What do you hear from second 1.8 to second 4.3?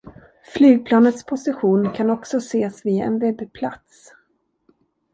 kan också ses via en webbplats.